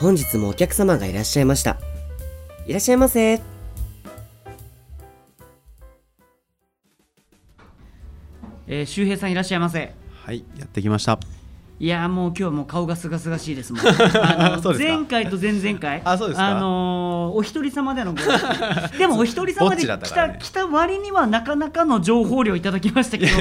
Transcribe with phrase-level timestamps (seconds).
[0.00, 1.76] 本日もお客様がいらっしゃいました。
[2.66, 3.38] いらっしゃいませ。
[8.66, 9.92] えー、周平さんいらっしゃいませ。
[10.24, 11.18] はい、やってきました。
[11.82, 13.82] いやーもう今日はもう顔がすがすがしいですもん。
[14.76, 18.18] 前回と前々回、あそうですかあのーお一人様でのご
[18.98, 23.32] でもお一人様で来た,、ね来た割にはなかなかの情報量いただきましたけど、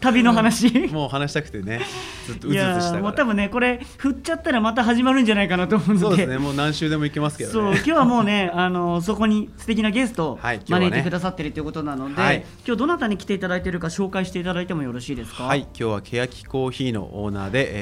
[0.00, 0.88] 旅の話。
[0.90, 1.82] もう話したくてね、
[2.26, 3.14] ずっとういずうずしたもう。
[3.14, 6.00] 多分ねこれ振っちゃったらまた始まるんじゃないかなと思うので。
[6.00, 7.52] そうですね、もう何週でも行けますけどね。
[7.52, 15.44] そう今日はもうね、あのそこに素敵なゲストを招いてくださってるということなので、はい今日どなたに来ていただいているか紹介していただいてもよろしいですか？
[15.44, 17.81] はい、今日はけやきコーヒーのオーナーで、えー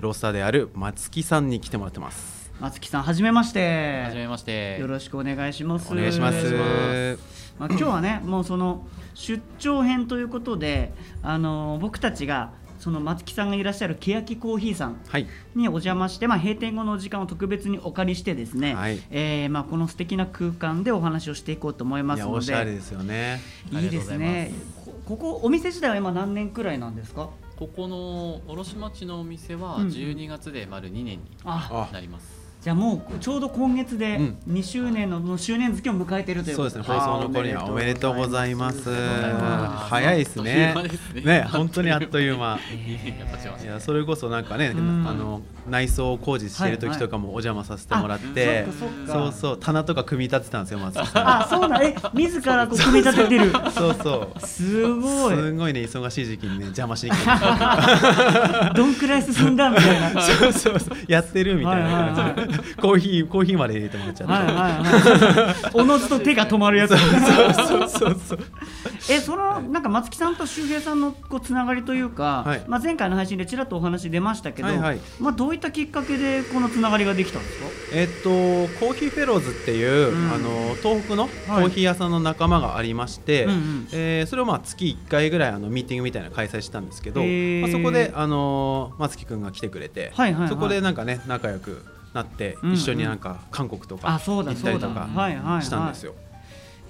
[0.00, 2.50] ロースターである松木さんに来てもらってます。
[2.60, 4.02] 松木さんはじめまして。
[4.04, 4.78] はじめまして。
[4.80, 5.92] よろしくお願いします。
[5.92, 7.18] お願いします。
[7.58, 23.40] まあ、今日はね、もうその出張編ということで、あの僕たちがその松木さんがいらっしゃる欅コーヒーさんはい、にお邪魔して、まあ、閉店後の時間を特別にお借りしてですね、はいえーまあ、この素敵な空間でお話をしていこうと思いますのでおしゃれですよね。
[23.72, 24.52] いいですね
[24.84, 27.30] こここお店自体は今何年くらいなんですか？
[27.58, 32.37] ここの卸町のお店はうん12月で丸2年になります。
[32.60, 34.38] じゃあもうちょうど今月でうん。
[34.48, 38.90] 2周年の周年月を迎えているということそうですね、放送の頃にはおめでとうございます。
[39.88, 40.42] 早いです。
[40.42, 40.74] ね。
[41.14, 41.22] ね。
[41.22, 42.58] ね、本当にあっという間。
[43.62, 45.06] いやそれこそなんかね、うん。
[45.06, 49.12] あの内装工事してる時とかもお邪魔させてもらって、あそっかそっか。
[49.12, 51.28] そうそう棚とか組み立ててたんですよ松木さん。
[51.28, 51.80] あそうだ。
[51.82, 53.52] え自らこう組み立ててる。
[53.70, 54.40] そうそう。
[54.46, 55.36] すごい。
[55.36, 60.20] すごいね忙しい時期にね邪魔しに来てた どんくらい進んだみたいな。
[60.22, 60.98] そうそうそう。
[61.06, 62.47] やってるみたいな感じで、
[62.80, 65.54] コーヒーコーヒーまで入れてもらっちゃって、はいはいはい。
[65.74, 66.96] おのずと手が止まるやつ。
[66.96, 68.38] そうそうそう
[69.10, 72.62] えそのなんか松木さんと周平さんのこうつながりというか、はい。
[72.66, 75.00] まあ、前回の配信でちらっとお話出ましたけど、はいはい。
[75.20, 77.66] まあ、どういったきっかけでこのつながりができたんですか？
[77.92, 78.28] えっと
[78.84, 80.32] コーヒーフェローズっていう、うん。
[80.32, 90.48] あの東北のコーヒー屋さんの仲間がありまして、うんうんえーそれをまあ月1回ぐらいあのミーティングみたいなの開催したんですけど、まあ、そこであの松木くんが来てくれて、はいはいはい。
[90.50, 91.82] そこでなんかね仲良く
[92.18, 92.74] なって、うんうん。
[92.76, 95.62] 一緒になんか韓国とかあそうだ行ったりとかはいはいはい。
[95.62, 96.14] したんですよ。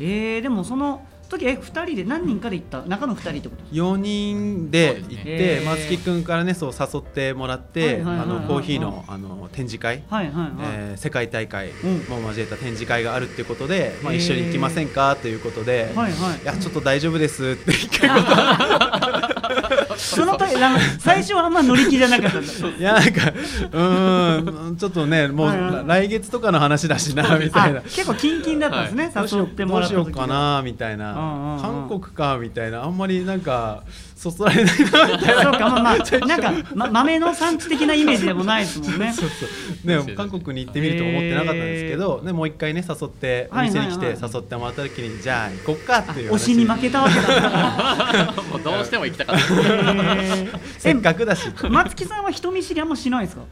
[0.00, 2.81] えー、でもその時え2人で何人かで行った？
[2.87, 11.99] 中の2人ってこと？4人で行って、ね松木くんからねそう誘ってもらって、コーヒーのあの展示会、はいはいはい、えー世界大会うん。
[12.09, 15.16] も交えた展示会があるっていうことで、まあ、へー一緒に行きませんか？
[15.21, 16.43] ということで、はいはい。
[16.43, 18.09] いやちょっと大丈夫ですって一回
[19.98, 22.53] その時あの最初はあんま乗り気じゃなかったんだ。
[22.78, 27.81] いやなんかうーんちょっとねもう来月とかの話だしなみたいな。
[27.81, 27.82] あ。
[27.82, 32.84] 結構キンキンだったんですね、誘ってどうもらっ時したようかなみたいな、韓国かみたいな。
[32.84, 33.82] あんまりなんか
[34.19, 35.43] そそられないなみたいな。
[35.45, 35.97] そうかまあまあ
[36.27, 39.12] なんか、ま、豆の産地的なイメージでもないですもんね。
[39.17, 39.47] そうそ
[40.06, 40.06] う。
[40.06, 49.45] ね韓国に行ってみると思ってなかったんですけど、ね、もう一回ね誘っておはい店に来て誘ってもらった時にじゃあ行こっかっていう推しに負けたわけだ もうどうしても行きたかった。
[49.45, 51.49] えせっかくだし。
[51.49, 53.43] ー松木さんは人見知りあんましないですか？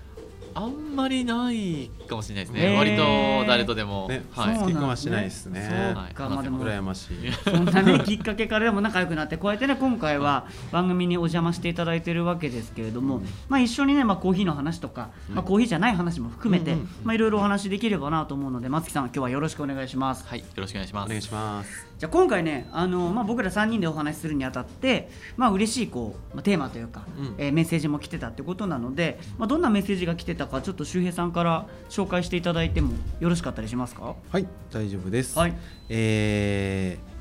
[0.55, 2.77] あんまりないかもしれないですね。
[2.77, 4.09] 割と誰とでも。
[4.09, 4.57] ねはい。
[4.57, 20.27] そう好きかもしれないですねそうか、まあでも羨ましいそんなね きっかけからでも仲良くなってこうやってね今回は番組にお邪魔していただいてるわけですけれども、まあ一緒にねまあコーヒーの話とか、まあコーヒーじゃない話も含めて、まあいろいろお話できればなと思うので松木さん今日はよろしくお願いします。
[20.27, 20.41] はい。
[20.41, 21.07] よろしくお願いします。
[21.07, 34.15] お願いしますじゃあ今回ねあの、まあ、僕ら3人でお話しするにあたって、まあ嬉しいこう、まあ、テーマというか、うんえーメッセージも来てたってことなので、まあ、どんなメッセージが来てたかちょっと周平さんから紹介していただいてもよろしかったりしますか？
[34.31, 35.55] はい大丈夫です、はい。
[35.89, 37.17] えー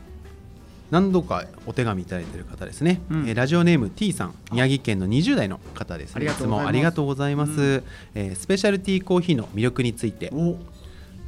[0.92, 3.28] 何度かお手紙いただいている方ですね、うん。
[3.28, 4.36] えーラジオネーム T さん。
[4.52, 6.62] 宮城県の20代の方ですありねがとうございます。
[6.62, 7.84] つもありがとうございます、う
[8.14, 10.30] えースペシャルティーコーヒーの魅力について。
[10.32, 10.58] お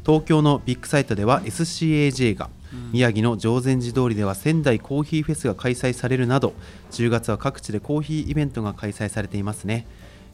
[0.06, 2.50] 東京のビッグサイトでは SCAJ が、
[2.94, 6.54] 宮城の常禅寺通りでは仙台コーヒーフェスが開催されるなど
[6.92, 9.86] 10月は各地でコーヒーイベントが開催されていますね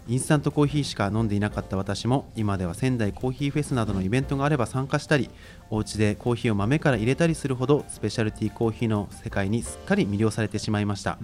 [0.07, 5.29] インスタントコーヒーしか飲んでいなかった私も今では仙台コーヒーフェスなどのイベントがあれば参加したり
[5.69, 11.17] お家でコーヒーを豆から入れたりするほどスペシャルティーコーヒーの世界にすっかり魅了されてしまいました。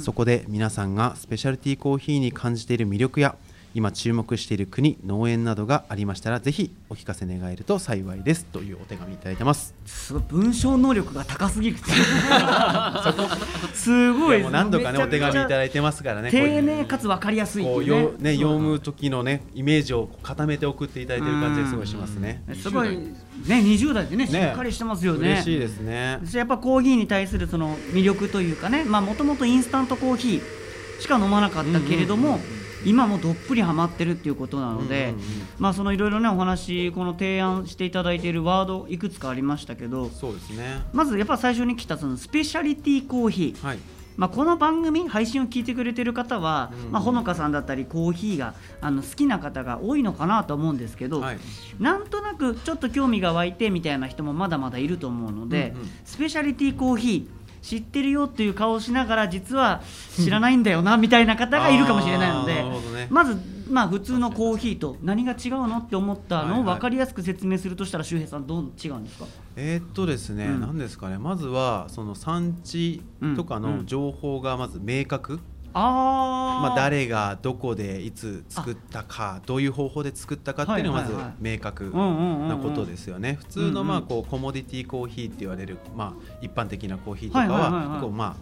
[0.00, 3.36] そこで皆さんがスペシャルティーコーヒーに感じている魅力や
[3.78, 8.44] 今注目している国農園などがありましたらぜひお聞かせ願えると幸いです。
[8.44, 9.72] というお手紙いただいてます。
[9.86, 11.76] すごい文章能力が高すぎる。
[13.72, 14.42] すごい。
[14.50, 18.34] 何度かねお手紙いたいだいてますからね丁寧かつ分かりやすいね。
[18.34, 22.42] 読む時のねイメージを固めて送っていただいてる感じですごいしますね。
[22.60, 23.14] すごいね
[23.46, 25.20] 20代でねしっかりしてますよね。
[25.34, 26.18] 嬉しいですね。
[26.34, 28.82] やっぱコーヒーに対するその魅力というかね。
[28.82, 32.40] もともとインスタントコーヒーしか飲まなかったけれども、
[32.84, 35.24] 今もどっぷりハマってるっていうことなので、うんうんうん。
[35.58, 40.82] まあそのいろいろねお話この提案していただいているワードいくつかありましたけどそうですね。
[40.92, 43.78] まずやっぱ最初に来たそのスペシャリティコーヒー、はい。
[44.16, 46.90] まあ、この番組配信を聞いてくれてる方は、うん。
[46.90, 51.38] まあ、ほのかさんだったりコーヒーがあの好きな方が多いのかなと思うんですけど、はい。
[51.78, 55.90] なんとなくちょっと興味が湧いてみたいな人もまだまだいると思うので、うんうん。
[56.04, 59.82] スペシャリティコーヒー知ってるよっていう顔をしながら実は
[60.14, 62.64] 知らないんだよなみたいな方がいるかもしれないので
[63.10, 63.36] まず、
[63.70, 69.26] まあ、普通のコーヒーと何が違うのって思ったのを分かりやすく説明するとしたら周平さんどう違うんですか？
[69.56, 70.60] えーっとですね、うん。
[70.60, 71.18] 何ですかね。
[71.18, 73.02] まずはその産地
[73.36, 75.40] とかうんの情報がまず明確、
[75.78, 76.62] あー。
[76.62, 83.38] まあ、誰がどこでいつ作ったかどういう方法で作ったかっていうのがまず明確なことですよね。
[83.40, 88.36] 普通のまあこうコモディティコーヒーって言われるまあ一般的なコーヒーとかはこうまあ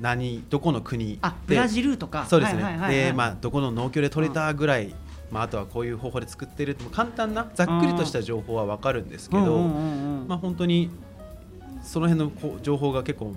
[0.00, 2.26] 何どこの国あブラジルとか。
[2.26, 4.94] そうですね、でまあどこの農協で取れたぐらい、
[5.30, 9.60] まあ、あとはこういう方法で作ってる簡単なざっくりとした情報は分かるんですけど、
[10.26, 10.90] まあ本当に
[11.82, 13.36] その辺の情報が結構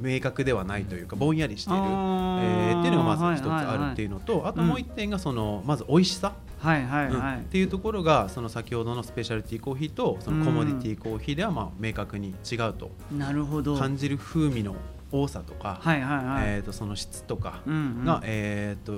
[0.00, 2.72] 明確ではないというかぼんやりしている、えあー。
[2.74, 7.20] ーっていうのがまず一つはいはいはいあるっていうのと、あともう一点がそのまず美味しさ、はいはいうん。
[7.20, 13.76] はい、っていうところがその先ほどのスペシャルティーコーヒーとそのコモディティコーヒーではまあ明確に違うとなるほど。
[13.76, 14.76] 感じる風味の
[15.12, 18.04] 多さとか、はいはいはい、えー、とその質とかうんうん。
[18.04, 18.92] が、えー、と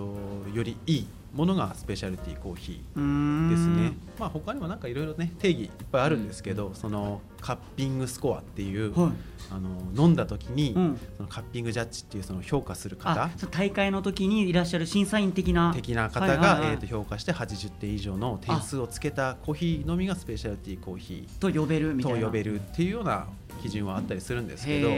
[0.54, 3.92] よりいいものがスペシャルティーコーヒうーーんですね。
[4.18, 9.12] まあ他にもなんかいろいろね定義いっぱいあるんですけど、そのカッピングスコアっていう、はい。
[9.50, 10.98] あの飲んだ時に、うん。
[11.16, 16.70] そのカッピングジャッジっていうその評価するあ方大会の時にいらっしゃる審査員的な的な方が、はいはいはい。
[16.72, 22.20] えー、と評価して80点以上の点数をつけたコーヒーのみがスペシャルティーコーヒと呼べるーみたいな。
[22.20, 23.26] と呼べるっていうような
[23.62, 24.94] 基準はあったりするんですけど、ま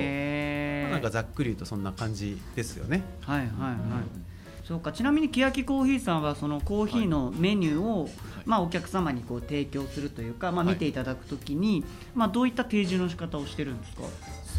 [0.89, 3.03] あなんかざっくり言うとそんな感じですよね。
[3.23, 3.77] はいはいはい、
[4.65, 4.93] そうか。
[4.93, 8.09] ちなみに欅コーヒーさんはそのコーヒーのメニューを、
[8.47, 10.75] まあ、お客様にこう提供するというか、まあ、はい。
[10.75, 11.85] 見ていただくときに、
[12.15, 14.03] まあ、どういった提示の仕方をしてるんですか？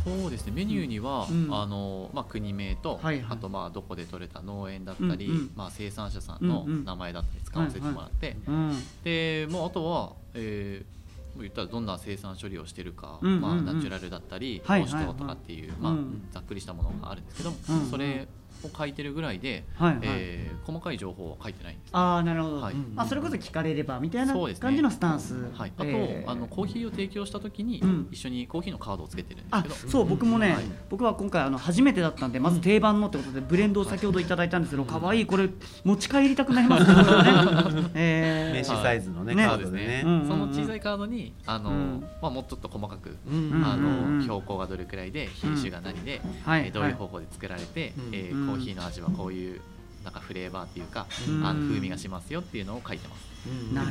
[0.04, 0.52] そうですね。
[0.56, 1.48] メニューには、うん。
[1.52, 3.26] あのまあ、国名と、はいはい。
[3.32, 5.52] あとまあどこで採れた農園だったり、うんうん。
[5.56, 8.84] まあ、生産者さんの名前だったり使わせてもらって、うん。
[9.04, 10.96] でもうあとは、えー
[11.38, 17.52] 言ったらどんな生産処理をしてるか、まあ、ナチュラルだったりはい高脂糖とかっていう、まあうんざっくりしたものがあるんですけど、
[17.92, 18.26] それ
[18.66, 22.74] を書いてるぐらいで、はいはい、えー細かい情報は書いてないんです、ああなるほど、はい。
[22.74, 26.30] まあ、それこそ聞かれればみたいな感じのスタンス、はい、あと、えー。
[26.30, 28.08] あのコーヒーを提供した時に、うん。
[28.12, 29.76] 一緒にコーヒーのカードをつけてるんですあけど。
[29.76, 30.64] そう僕もね、はい。
[30.90, 35.50] 僕は今回あの初めてだったんでまず定番のってことでブレンドを先ほどいただいたんですけど可愛いこれ
[35.84, 37.92] 持ち帰りたくなりますね。
[37.94, 38.54] えー。
[38.54, 39.46] 名刺サイズのね、ね。
[39.46, 40.04] カードでね。
[40.04, 42.00] うんその小さいカードにあの、うん。
[42.22, 44.18] まあ、もうちょっと細かく、うんうんあうん。
[44.18, 46.66] の標高がどれくらいで品種が何で、はい。
[46.66, 49.62] えーどういう方法で作られて、うんうんえーコーヒーの味はこういう
[50.04, 51.46] なんかフレーバーっていうか、うん。
[51.46, 53.26] あの風味がしますよっていうのを書いてます。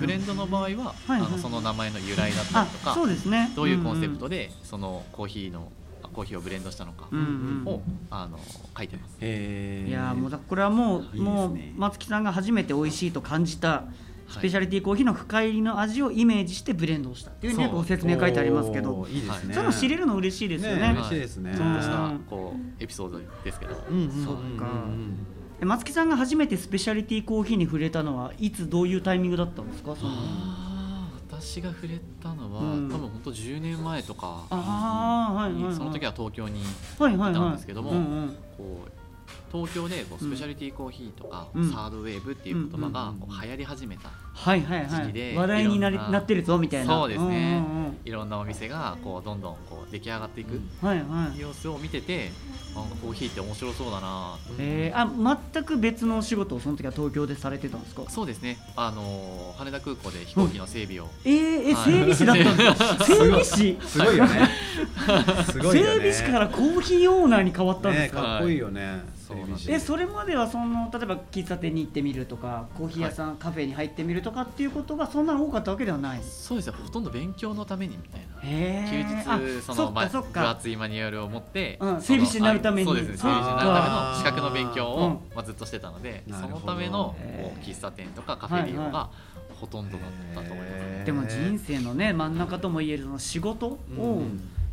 [0.00, 0.76] ブレンドの場合は、はい
[1.08, 1.20] はい。
[1.20, 3.52] あのその名前の由来だったありとかそうですね。
[3.56, 5.70] どういうコンセプで、トでそのコーヒーの
[6.02, 7.26] あコーヒーをブレンドしたのかうんうん
[7.66, 7.74] うん。
[7.74, 8.38] を、あの
[8.76, 9.24] 書いてます。
[9.24, 11.24] いやーもうだこれはもういいですね。
[11.24, 13.84] もう松木さんが初めて美味しいと感じた
[14.28, 19.06] スペシャリティコーヒーの深入りの味をイメージしてブレンドをしたっていうふうにそうご説明書いてありますけど。
[19.08, 19.54] いいですね。
[19.54, 20.80] そういうの知れるの嬉しいですよね。
[20.80, 21.14] ね嬉しい。
[21.16, 24.66] ですねちょっとしたうんこうエピソードですけど、うんうんうんうんそっか
[25.60, 29.94] え松木さんが初めてスペシャリティコーヒーに触れたのはいつどういうタイミングだったんですか？
[29.94, 30.12] その。
[31.30, 32.88] 私が触れたのは、うん。
[32.88, 36.60] 多分本当10年前とかああはいはい、はい、にその時は東京に
[36.98, 39.03] はいはいはいいたんですけどもうんうんこう
[39.52, 41.70] 東京でこうスペシャリティコーヒーとか、うん。
[41.70, 45.36] サードウェーブっていう言葉がうんこう流行り始めた、はいはいは時期でい。
[45.36, 46.92] 話題になりななってるぞみたいな。
[46.94, 47.58] そうですね。
[47.60, 51.40] んうんいろんなお店がこうどんどんこう出来上がっていくうんはいはい。
[51.40, 52.30] 様子を見てて
[52.74, 54.36] なんかコーヒーって面白そうだな。
[54.58, 58.02] えー、あ全く別のお仕事をその時は東京でされてたんですか？
[58.08, 58.58] そうですね。
[58.76, 61.84] あのー羽田空港で飛行機の整備を、えー、えはい。
[61.84, 63.04] 整備士だったんですか？
[63.04, 63.78] 整備士？
[63.82, 64.48] すごいよね。
[65.52, 65.92] すごいよね。
[65.92, 69.04] 整備士からコーヒーオーナーに変わったんですか、ねかっこいいよね。
[69.66, 76.22] でそれまではその例えば喫茶店に行ってみるとかコーヒー屋さん、カフェに入ってみるとかっていうことがそんなの多かったわけではない？
[76.22, 78.26] そうですねほとんど勉強のためにみたいな。
[78.42, 82.90] へ休日その分厚いマニュアルを持って、うん整備士になるために。
[82.90, 83.16] あそうですね。
[83.16, 86.60] 整備士になるための資格の勉強を、うんまあ、ずっとしてたのでなるほど。
[86.60, 87.14] そのための
[87.62, 89.10] 喫茶店とかカフェ利用はいはが
[89.60, 94.22] ほとんどだったと思います、でも人生のね真ん中ともいえるその仕事を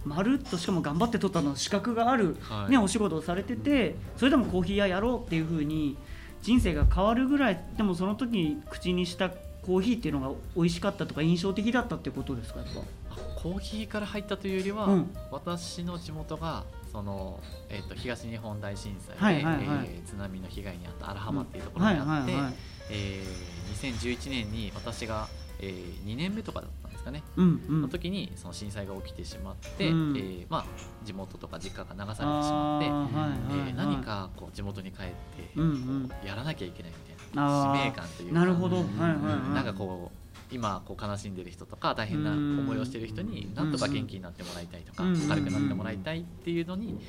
[0.05, 2.72] まるっとしかも頑張って取ったの資格がある、はい。
[2.72, 5.98] ね、お仕事をされててそれでもコーヒー屋やろうっていうふうに
[6.41, 12.81] 人生が変わるぐらいでもその時に口にしたコーヒーっていうのが美味しかったとか印象的だったってことですかやっぱ。
[13.12, 15.15] あコーヒーから入ったというよりは、うん。
[15.31, 17.39] 私の地元がその、
[17.70, 19.89] えー、と東日本大震災で、はいはいはい。
[19.89, 22.53] えー津波の被害に遭った荒浜っていうところにあって、はいはいはい
[22.89, 23.62] えー
[23.93, 25.27] 2011年に私が、
[25.60, 27.81] えー2年目とかだったんですかね、うんうん。
[27.81, 30.13] の時にその震災が起きてしまって、うん。
[30.15, 30.65] えーまあ、
[31.03, 33.27] 地元とか実家が流されてしまって、はいは
[33.58, 33.70] いはい。
[33.70, 35.13] えー何かこう地元に帰って、
[35.55, 35.74] うんう
[36.05, 36.10] ん。
[36.10, 38.77] こうやらなきゃいけないみたいな使命感というかなるほど。
[38.77, 39.12] はいはいは
[39.51, 39.55] い。
[39.55, 40.22] なんかこう
[40.53, 47.00] 今こう悲しんでる人とか大変な思いをしてる人になんとか元気になってもらいたいとかうん明るくなってもらいたいっていうのに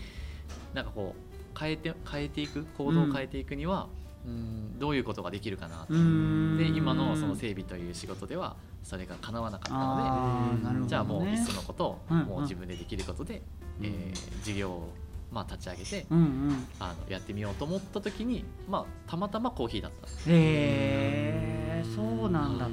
[0.74, 4.01] なんかこう変えて変えていく行動を変えていくにはうん
[4.78, 10.82] どういうことができるかなで今のその整備という仕事ではそれが叶わなかったのあーなるほどね。
[10.82, 13.42] でじゃあもういっそのことをうんもう自分でできることで
[13.80, 14.92] えー事業を
[15.32, 16.66] まあ立ち上げてうんうん。
[16.78, 20.06] あのやってみようと思った時にまあたまたまコーヒーだった。
[20.06, 22.68] へえそうなんだ、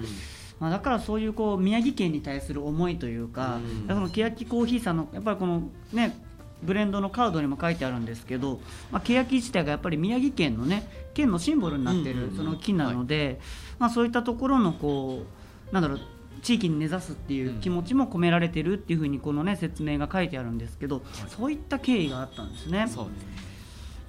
[0.59, 3.87] まあ、だからそういうこう宮城県に対する思いというか、うん。
[3.87, 6.17] その欅コーヒーさんのやっぱりこのね
[6.63, 8.59] ブレンドのカードにも書いてあるんですけど、
[8.91, 12.37] まあ、欅自体がやっぱり宮城県のね県のシンボルになってるうんうんうん。
[12.37, 13.39] その木なので、
[13.79, 15.23] まあ、そういったところのこ
[15.71, 15.99] うなんだろう
[16.41, 22.87] 地域に根ざすっていう気持ちも込められてるっていうふうにこのね説明が書いてあるんですけど、そういった経緯があったんですね。
[22.87, 23.05] すね。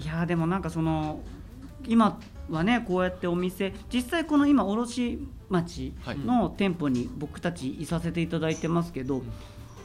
[0.00, 1.20] いやーでもなんかその
[1.88, 6.18] 今はねこうやってお店実際この今卸町はい。
[6.18, 9.22] の店舗に僕たちいさせていただいてますけど、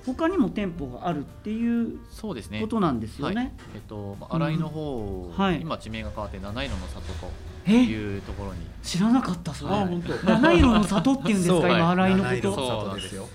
[0.06, 2.62] 他にも店舗があるっていうそうですね。
[2.62, 3.36] ことなんですよはい。
[3.36, 3.56] ね。
[3.74, 5.38] えっと、まあ新井の方、うん。
[5.44, 5.62] はい。
[5.62, 7.32] 今地名が変わって七色の里と
[7.66, 8.60] えいうところに。
[8.84, 9.74] 知らなかったそれ。
[9.74, 10.14] あ本当。
[10.32, 12.68] 七色の里っていうんですか今新井の七色こと。
[12.68, 12.90] そう。
[12.90, 13.28] 里ですよ。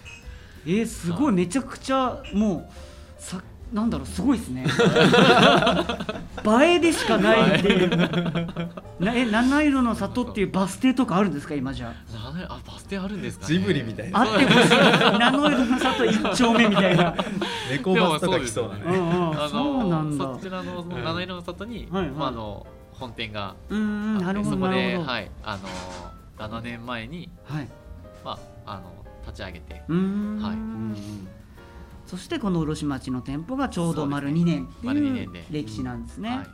[0.67, 1.33] えー、すごい。
[1.33, 2.67] めちゃくちゃもう
[3.19, 4.67] さなんだろうすごいですね。
[6.65, 7.97] 映えでしかないっていう。
[8.99, 11.55] なえ七色の里っていうバス停とかあるんですか？
[11.55, 11.91] 今じゃ。
[11.91, 11.95] あ。
[12.33, 14.21] 七色あバス停あるんですか、ね、ジブリみたいな。
[14.21, 14.71] あってほしい
[15.19, 17.15] 名の色の里一丁目みたいな、
[17.71, 20.25] 猫バスとか来そうだうんねそうなんだ。
[20.25, 22.07] そちらの七色の里に、はい。
[22.07, 22.11] はい。
[22.11, 24.19] まあ、あの本店がうーん。
[24.19, 25.05] なるほどあってそこなるほど。
[25.05, 25.31] ではい。
[25.45, 27.69] あの7年前に、はい。
[28.25, 28.93] まあ、あの
[29.27, 30.43] 立ち上げてうーん。
[30.43, 31.39] はい
[32.11, 35.45] そしてこの卸町の店舗がちょうど丸2年って丸2いう年で。
[35.49, 36.47] 歴史なんですね、はい。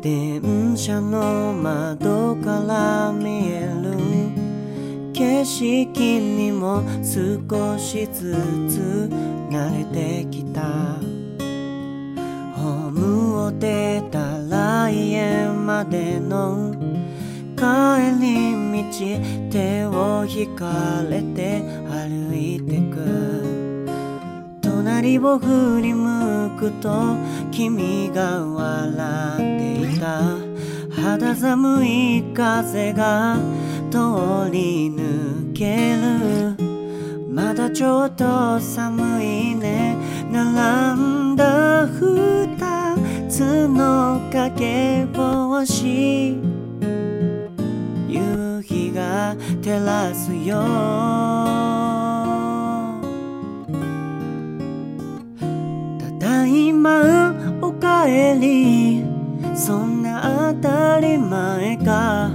[0.00, 3.98] 電車の窓から見える
[5.12, 8.32] 景色にも少しず
[8.68, 9.10] つ
[9.50, 11.11] 慣れてきた
[13.02, 16.74] を出たら家までの
[17.56, 18.52] 帰り
[18.90, 23.62] 道手を引かれて歩いてく。
[24.60, 27.16] 隣を振り向くと
[27.50, 30.36] 君が笑っていた。
[30.90, 33.36] 肌寒い風が
[33.90, 36.56] 通り抜ける。
[37.32, 39.96] まだちょっと寒いね。
[40.30, 42.61] 並んだ二
[43.42, 46.36] つのかけ星
[48.08, 50.62] 夕日が照らすよ。
[55.98, 59.04] ただいまおかえり
[59.56, 62.30] そんな当たり前か。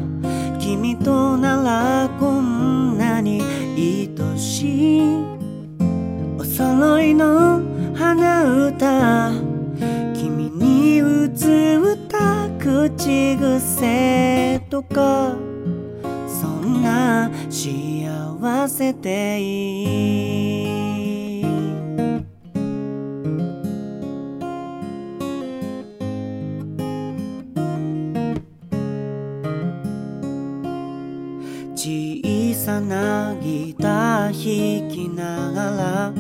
[0.60, 3.42] 君とならこんなに
[3.78, 5.24] 愛しい
[6.38, 7.62] お揃いの
[7.96, 9.47] 花歌。
[11.48, 15.36] に映った口癖とか
[16.28, 21.46] そんな幸せでいい
[31.76, 36.14] 小さなギター弾きながら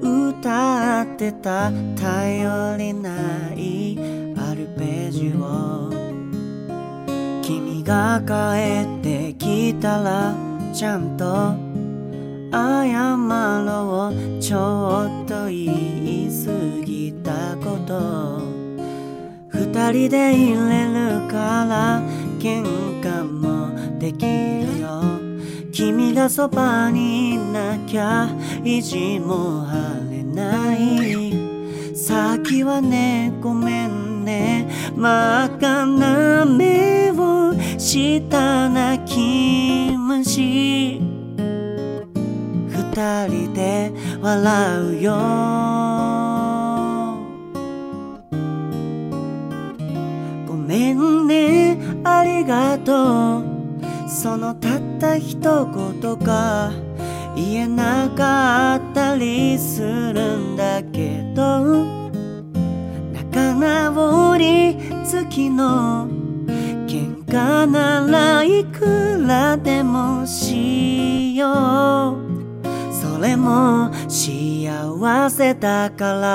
[0.00, 1.72] 歌ってた。
[2.04, 4.13] 頼りない
[7.84, 10.34] が帰ってきたら
[10.72, 11.54] ちゃんと
[12.50, 13.16] 謝
[13.64, 18.42] ろうちょっと言い過ぎたこと。
[19.50, 22.00] 二人でいれるから
[22.38, 22.64] 喧
[23.00, 25.02] 嘩もできるよ。
[25.72, 28.28] 君がそばにいなきゃ
[28.64, 31.34] 意地も張れない。
[31.96, 34.66] 先はねごめんね。
[34.96, 41.00] 真っ赤な目をした泣き虫
[42.68, 45.12] 二人で笑うよ。
[50.46, 53.44] ごめんねありがとう。
[54.08, 56.72] そのたった一言が
[57.36, 62.03] 言えなかったりするんだけど。
[63.44, 66.08] 仲直り月の
[66.86, 72.16] 喧嘩ならいくらでもしよう。
[72.90, 76.30] それも幸せだから。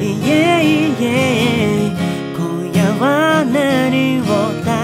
[0.00, 1.92] いえいえ
[2.36, 4.24] 今夜は何を
[4.64, 4.75] 食べ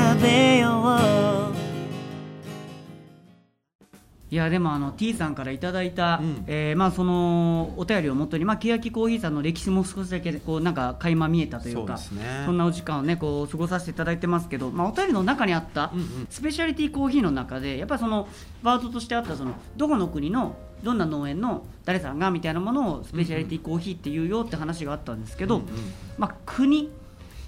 [4.32, 6.44] いやでもあの T さんからいただいた、うん。
[6.46, 12.44] えーまあそのお便りをもとにまあ欅コーヒーさんの歴史も少しだけこうなんか垣間見えたというかそね。
[12.46, 15.92] そんなお時間をねこう過ごさせていただいてますけど、まあお便りの中にあった、
[16.30, 18.26] スペシャリティコーヒーの中でやっぱりその
[18.62, 25.68] ワードとしてあったそのどこの国のどんな農園の誰さんがみたいなものをスペシャリティコーヒーっていうよって話があったんですけど、うんうん。
[26.16, 26.90] まあ国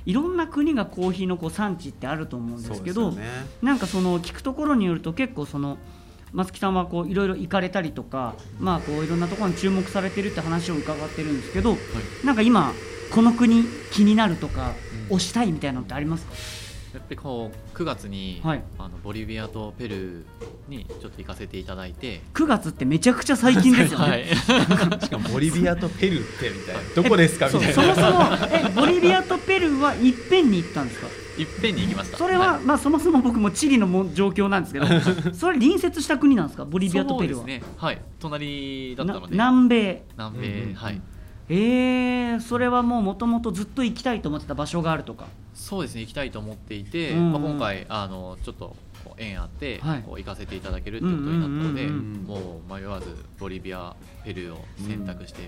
[0.05, 3.15] いろんな国がコーヒーのこう産地ってあると思うんですけど
[3.63, 5.79] なんかその聞くところによると結構その
[6.35, 11.79] 松木さんはこういろいろ行かれたりとかまあこういろんなところに注目されてるって話を伺ってるんですけど、
[12.23, 12.75] なんか今
[13.09, 14.75] この国気になるとか
[15.11, 16.33] うん推したいみたいなのってありますか、
[16.95, 18.63] やっぱりこう9月に、はい。
[18.79, 20.25] あのボリビアとペルー
[20.69, 24.07] にちょっと行かせていただいて、9月ってめちゃくちゃ最近ですよね。
[24.07, 24.27] はい、
[25.03, 26.81] しかもボリビアとペルーってみたいな。
[26.95, 27.49] どこですか？
[27.49, 31.09] みたいそもそもなえボリビアとペルーはいっぺんに行ったんですか？
[31.37, 32.17] いっぺんに行きました。
[32.17, 32.65] それは、い。
[32.65, 34.87] まあそもそも僕もチリのも状況なんですけど
[35.35, 36.65] それ隣接した国なんですか？
[36.65, 37.73] ボリビアとペルーは、そうですね。
[37.77, 38.01] はい。
[38.21, 39.37] 隣だったので。
[39.37, 40.03] な南米。
[40.17, 41.01] 南米、うんうんうんはい。
[41.51, 48.77] えー、それはもうもともとずっと行きたいと思ってた場所があるとかそうですね行きたいと思っていて、うんうんまあ、今回あのちょっと
[49.19, 50.03] 縁あって、はい。
[50.03, 53.07] こう行かせていただけるってことになったので、うんうんうんもう迷わず
[53.39, 55.43] ボリビアペルーを選択して、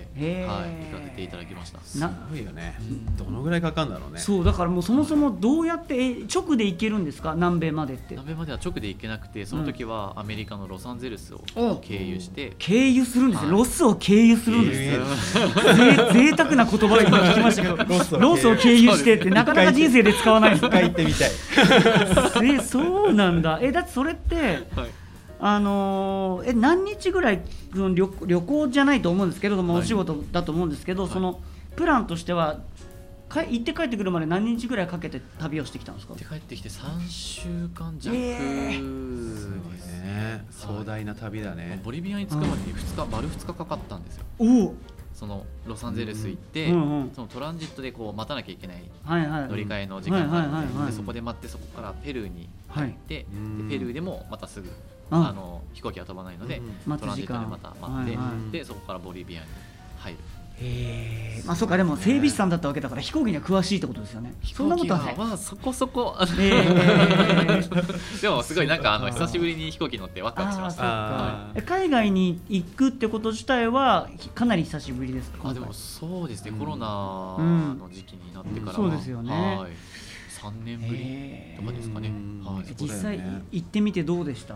[0.45, 1.79] はい、行かせていただきました。
[1.81, 2.77] すなごいよね。
[2.79, 4.19] うんどのぐらいかかるんだろうね。
[4.19, 7.33] そうだからもうそもそもどうやってえ直で行けるんですか？
[7.33, 8.03] 南米までって。
[8.11, 13.57] 南米までは直で行けなくてその時はアメリカのロサンゼルスをお経由して、経由するんですよ、はい。
[13.57, 15.47] ロスを経由するんですよ
[16.13, 20.57] 経ぜ贅沢な言葉今聞きましたけど ロスを経由してってなかなか人生で使わないで。
[20.57, 21.31] す一回行ってみたい。
[22.55, 24.35] えそうなんだえだってそれって
[24.75, 24.89] はい。
[25.39, 27.41] あのーえ何日ぐらい
[27.71, 29.83] その旅旅行じゃないと思うんですけれども、はい。
[29.83, 31.11] お仕事だと思うんですけど、はい。
[31.11, 31.39] その
[31.75, 32.59] プランとしては
[33.29, 36.15] か行って帰ってくるまで何日ぐらいかけて旅をしてきたんですか？
[36.15, 38.15] で帰ってきて3週間弱。
[38.15, 38.29] え
[38.69, 38.73] で
[39.79, 40.45] す、ね。
[40.49, 41.79] 壮大な旅だね。
[41.83, 44.23] ボリビアに着くまでに2日丸2日かかったんですよ。
[44.39, 44.75] おお
[45.17, 47.11] そのロサンゼルス行って、うんうん。
[47.11, 49.47] そのトランジットでこう待たなきゃいけないはいはい。
[49.49, 50.91] 乗り換えの時間があるので,、はいはいはいはい。
[50.91, 53.67] でそこで待ってそこからペルーにはい行って、うん。
[53.67, 54.69] でペルーでもまたすぐ
[55.09, 55.29] あ。
[55.29, 56.71] あの飛行機が飛ばないので、うん。
[56.85, 58.51] 待トランジットでまた待って、はいはい。
[58.51, 59.47] でそこからボリビアに
[59.97, 60.19] 入る
[60.59, 64.33] へえまあそうかでも整備士さんだったわけだから飛行機には詳しいってことですよね。
[64.41, 65.15] 飛そんなことはない。
[65.17, 67.61] まあそこそこ、え
[68.21, 75.49] でもすごいなんかあの久しぶりに飛行機乗ってワクワクしました海外に行くってこと自体はかなり久しぶりですか？
[75.49, 76.59] あでもそうですね、うん。
[76.59, 79.31] コロナの時期になってからそうですよね。
[79.31, 79.71] はい、
[80.41, 82.11] 3年ぶりとかですかね、
[82.79, 84.55] 実際行ってみてどうでした？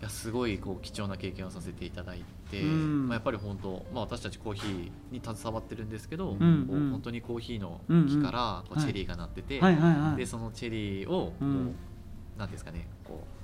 [0.00, 3.08] やすごいこう貴重な経験をさせていただいて、うん。
[3.08, 6.90] まあ、やっぱり本当、まあ、私たちコーヒーに携わってるんですけど、んこううん。
[6.90, 8.06] 本当にコーヒーのうんうん。
[8.06, 9.76] 木からこうはいチェリーがなってて、はい。
[9.76, 9.92] はい。
[9.92, 10.16] はい。
[10.16, 11.76] でそのチェリーをこう、うん。
[12.36, 13.38] なんですかねこう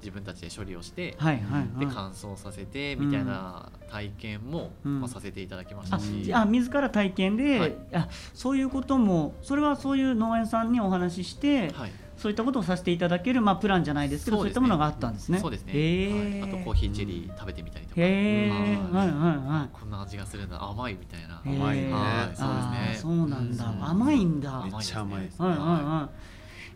[0.00, 1.40] 自分たちで処理をして、はい。
[1.40, 1.60] はい。
[1.60, 1.86] はい。
[1.86, 5.00] で乾燥させてみたいな体験も、うん。
[5.00, 7.74] まあ、させていただきましたあし、あ自ら体験で、はい。
[7.92, 15.38] あそういうこともそれはそういう農園さんにお話しして、はい、そういったことをさせていただける、まあ、プランじゃないですけどそういったものがあったんですね。
[15.38, 16.40] そうですね、へー。
[16.40, 19.68] はい、あとコーヒーチェリー食べてみたりとか、へえ、ははいいはいはい。
[19.72, 21.76] こんな味がするんだ甘いみたいな、甘い。
[21.76, 22.36] ねはい。
[22.36, 22.98] そうですね。
[23.00, 23.84] そうなんだ、うん。
[23.84, 24.62] 甘いんだ。
[24.64, 25.22] めっちゃ甘い。
[25.22, 26.10] ですはいはいは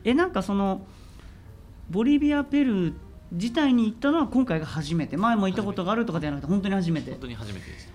[0.05, 0.09] い。
[0.11, 0.87] えなんかその
[1.91, 2.95] ボリビアペルー
[3.33, 5.17] 自体に行ったのは今回が初めて。
[5.17, 7.11] 前も行ったことがあるとかじゃなくて本当に初めて。
[7.11, 7.93] 本当に初めてでした。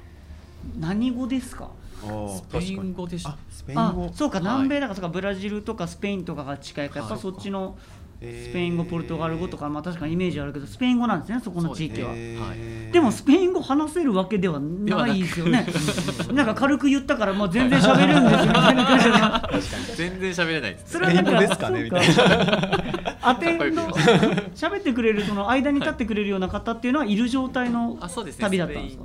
[0.80, 1.66] 何語ですか？
[1.66, 1.70] あ
[2.02, 3.30] スペイン語でした。
[3.32, 4.10] あスペインあ語。
[4.14, 4.44] そうかはい。
[4.44, 7.78] 南米だからそうかブラジルとかスペインとかが近いからやっぱはいそっちの
[8.20, 12.10] ススペイン語ポルトガル語とかまあ確かにイメージあるけどスペイン語なんですねそこの地域は。
[12.10, 15.68] はいでもスペイン語話せるわけではないですよね。
[16.34, 18.86] なんか軽く言ったからもう全然喋るんですよみたいな
[19.42, 19.94] 感じで。
[19.96, 23.18] 全然喋れないですそれはなんかですかねみたいな。
[23.22, 23.88] アテンの
[24.56, 27.98] 喋ってくれるその間に立ってくれるような方っていうのはいる状態の
[28.40, 29.04] 旅だったんですか？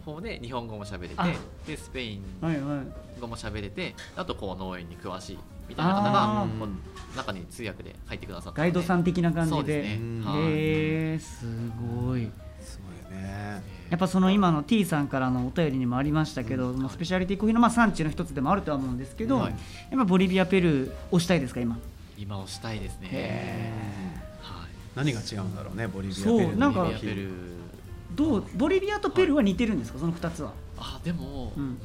[0.00, 1.28] 方で日本語も喋れてあ。
[1.66, 3.20] でスペインはいはい。
[3.20, 6.58] 語も喋れてあとこう農園に詳しいみたいな方あがー。
[6.58, 9.56] こう中に通訳で入ってくださったガイドさん的な感じで。
[9.56, 10.22] そうですね。
[10.36, 11.46] えす
[12.04, 12.30] ごい。
[12.60, 13.62] すごいね。
[13.90, 19.50] やっぱその今の T さんからのお便りにもありましたけど、まあスペシャリティコーヒーのまあ産地の一つでもあるとは思うんですけど、はい。
[19.50, 19.56] や
[19.96, 21.78] っぱボリビアペルー押したいですか今？
[22.16, 23.08] 今をしたいですね。
[23.10, 23.72] へ
[24.42, 24.68] はい。
[24.94, 27.59] 何が違うんだろうねボリビアペそうルーなんかボリビアペルー
[28.20, 30.52] どうボリビアとペルーは似てるんですか、その二つは。
[30.76, 31.78] あでも、うん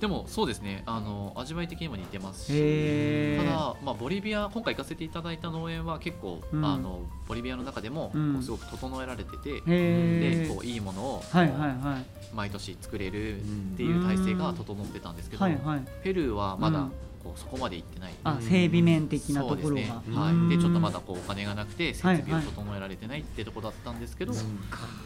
[0.00, 3.36] でもそうですねあの味わい的にも似てますし。
[3.36, 9.60] ただ、まあ、ボリビア今回行かせていただいた農園は結構、うんあのボリビアの中でも、うんすごく整えられてて。
[9.60, 12.34] でこういいものを、はいはいはい。
[12.34, 13.44] 毎年作れるっ
[13.76, 15.82] ていう体制が整ってたんですけど、はいはい。
[16.02, 16.92] ペルーはまだうん
[17.24, 19.74] こうそこまで行ってない、あ整備面的なところが。
[19.74, 20.14] ね、うん。
[20.14, 20.94] はい、でちょっとまだ。
[20.94, 22.22] だこうお金がなくて設はい。
[22.22, 24.32] 備を整えられてないってとこだったんですけど、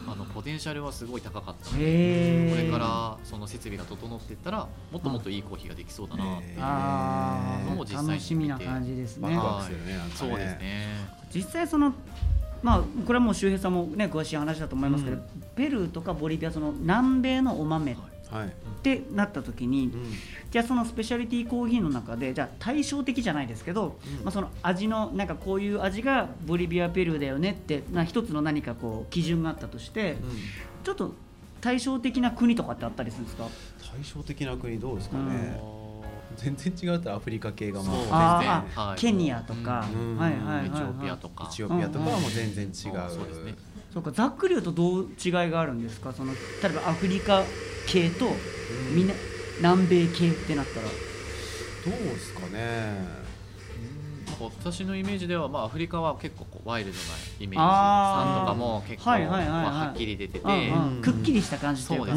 [0.07, 2.51] あのポテンシャルはすごい高かったので。
[2.51, 8.13] これからその設備が整っていったらもっともっといいコーヒーができそうだなっていう、あのも実際に見て。
[8.13, 9.35] あ楽しみな感じですね。
[9.35, 9.47] ワク。
[9.47, 10.87] ワクするねなんかねそうですね。
[11.33, 11.93] 実際その
[12.61, 15.23] まあこれはもう周平さんもね詳しい話だと思いますけど、うん。
[15.55, 17.95] ペルーとかボリビアその南米のお豆っ
[18.31, 18.53] はい。
[18.83, 20.11] てなった時に、うん。
[20.51, 24.23] じゃあそのスペシャリティコーヒーの中でじゃあ対照的じゃないですけど、うん。
[24.23, 30.17] まあ、その味のなんかこういう味がボリビアペルーだよねってな一つの何かこう基準があったとして、
[30.83, 31.13] ちょっと
[31.61, 33.47] 対照的な国とかってあったりするんですか？
[33.91, 35.59] 対照的な国どうですかうね
[36.37, 37.95] 全然違うとアフリカ系がもうそう。
[37.97, 38.99] ですねあーはい。
[38.99, 40.17] ケニアとか、うん。
[40.17, 41.47] はいはいはい、はい、エチオピアとか。
[41.49, 42.71] エチオピアとかはもう全然違う。
[43.09, 43.55] そうですね
[43.93, 46.13] そうかざっくり言うとどう違いがあるんですか？
[46.13, 47.43] その例えばアフリカ
[47.89, 48.31] 系と
[48.93, 49.13] みな
[49.57, 50.85] 南米系ってなったら。
[50.85, 50.91] ど
[51.87, 53.19] うですかね。
[54.39, 57.03] 私のイメージでは、まあ、アフリカは結構こうワイルドな
[57.39, 57.55] イメージ。
[57.59, 59.49] あ酸とかも結構はいはいはいはい。
[59.49, 61.01] まあはっきり出てて、うんうんうん。
[61.01, 62.13] くっきりした感じというか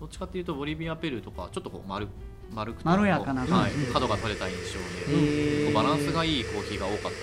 [0.00, 2.08] どっちかっていうとボリビアペルーとかちょっとこう丸
[2.52, 5.64] 丸くてまろやかなはいうん角が取れた印象へで、ー。
[5.66, 7.20] こうバランスがいいコーヒーが多かったです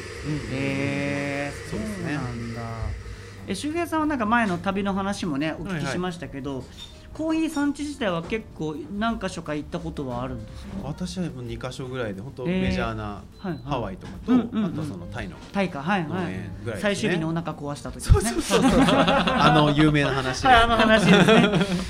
[0.53, 2.61] へえそうですねなんだ。
[3.47, 6.63] え周平さんはなんか前の旅の話もねお聞きしましたけど、
[7.13, 10.71] コーヒー産地自体は結構何箇所か行ったことはあるんですか？
[10.83, 12.61] 私はもう2か所ぐらいで本当えー。
[12.61, 13.21] メジャーな
[13.65, 15.81] ハワイとかと、あとそのタイのタイか。
[15.81, 16.49] はいはい、ね。
[16.77, 20.27] 最終日にお腹壊した時ですねあの有名な話。
[20.27, 21.49] です、はいあの話ですね。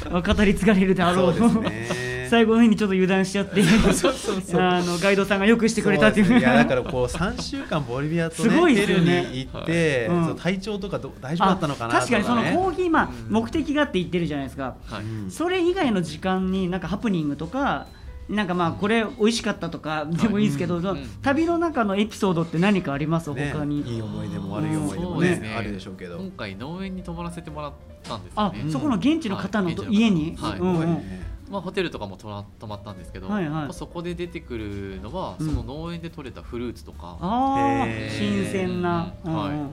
[0.36, 1.34] 語り継がれるであろう。
[1.34, 3.62] そうですね最後の日にちょっと油断しちゃって。
[4.54, 6.30] あのガイドさんがよくしてくれたっていう。
[6.30, 6.39] ね。
[6.39, 9.28] いやだからこう 3週間ボリビアとねすごいですよね。
[9.34, 10.24] 行って、はいうん。
[10.26, 13.34] その体調とかど大丈夫だったのかなとか、ね、確かにそのコーヒーまあうん。
[13.34, 14.76] 目的があって言ってるじゃないですか。
[14.86, 15.32] はいうん。
[15.32, 17.88] それ以外の時間になんかハプニングとか
[18.30, 23.34] なんかまあこれ美味しかったとかでもいいですけど、そのうん旅の中のエピソードって何かあります？
[23.34, 25.56] ね他に、いい思い出も悪い思い出もねね。
[25.58, 26.18] あるでしょうけど。
[26.20, 29.76] 今回農園に泊まらせてもらったんですね、うんそこの現地の方のはい。
[29.89, 30.60] 家に、はい。
[30.60, 31.02] うんうん
[31.50, 33.52] まあ、ホテルとかも泊まったんですけど、はいはい。
[33.52, 35.48] まあそこで出てくるのは、うん。
[35.48, 37.18] その農園で採れたフルーツとか、
[38.10, 39.56] 新鮮な、うんはいうん。
[39.56, 39.66] うんう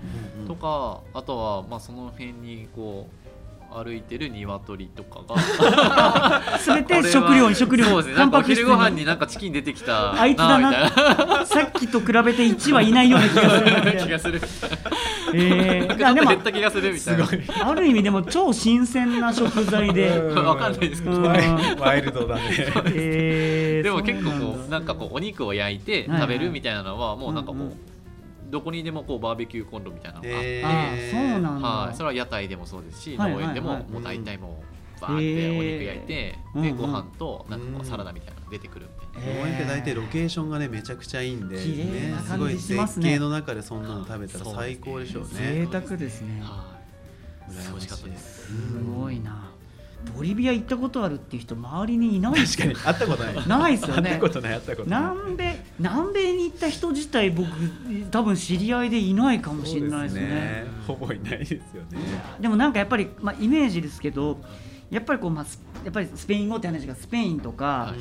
[0.44, 3.25] んとかあとはまあその辺にこう
[3.72, 6.42] 歩いてる鶏とかが。
[6.64, 7.84] 全て食料に食料。
[7.84, 8.18] にそうですね。
[8.18, 10.70] なんかおタンパク質昼ご飯になんかチキン出てきたあいつだな。
[10.70, 11.46] みたいな。
[11.46, 14.40] さっきと比べて1はいないような気がする。
[15.34, 17.26] えー、でも減った気がするみたいな。
[17.68, 21.24] ある意味でも超新鮮な食材で、 わかんないですけど、うん。
[21.24, 22.42] ワイルドだね。
[22.94, 23.82] えー。
[23.82, 27.95] でも結構こうなんかこうお肉を焼いて食べるみたいなのはもうなんかこう、うんうん
[28.50, 34.62] どこにでもこうバーベキューコンロみたいなのがあって、そうなんだ、はい、それは屋台でもそうですし、農園でももう大体も
[34.98, 39.40] うバーってお肉焼いて、でご飯となんかサラダみたいなのが出てくるみたいな。
[39.40, 45.28] 農園って大体ロケーションがねめちゃくちゃいいんで、綺麗ねな、すごい感じします絶ね景の中でそんなの食べたら最高でしょうね。
[45.32, 46.40] 贅沢ですね。
[46.42, 47.52] はい。
[47.52, 48.46] 美味しかったです。
[48.46, 48.52] す
[48.96, 49.45] ごいな
[50.14, 53.48] ボリビア行ったことあるっていう人周りにいないです確かに会ったことない。
[53.48, 54.10] ないですよね。
[54.10, 55.00] 会ったことない会ったことない。
[55.00, 57.48] 南米南米に行った人自体僕
[58.10, 60.66] 多分知り合いでいないかもしれないですね。
[60.86, 61.58] ほぼいないですよ
[61.90, 61.98] ね。
[62.40, 64.40] でもなんかやっぱり、まあ、イメージですけど
[64.90, 67.94] やっぱりこう、まあ、スやっぱりスペイン語って話がスペインとか、は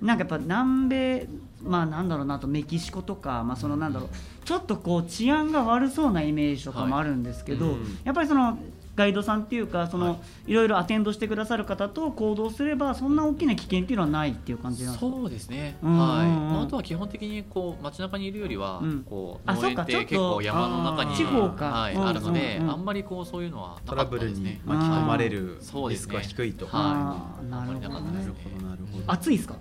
[0.00, 0.04] い。
[0.04, 1.28] なんかやっぱ南米
[1.62, 4.08] まあなんだろうなあとメキシコとか、まあ、そのなんだろう
[4.44, 7.74] ちょっとこう治安が悪そうなイメージとかもあるんですけど、はい。
[7.76, 7.98] うん。
[8.04, 8.58] やっぱりその
[8.96, 10.52] ガイドさんっていうかその、、はい。
[10.54, 15.10] ろいろアテンドしてくださる方と行動すればそんな大きな危険っていうのはないっていう感じなんですか？
[15.12, 16.08] そうですね、うんうんうん。
[16.08, 16.26] はい。
[16.26, 19.04] まあ、あとは基本的にこう街中にいるよりは、うん。
[19.04, 21.64] こうあ農園ってそうかちょっと結構山の中に地方か。
[21.66, 22.70] はいうんあるので、うんうん。
[22.72, 24.50] あんまりこうそういうのはトラブルなかったですね。
[24.52, 26.16] に巻き込まれるそうですね。
[26.18, 26.66] リスクは低いと。
[26.66, 28.18] はいなるほどね。
[28.18, 29.04] ですなるほどなるほど。
[29.12, 29.56] 暑いですか？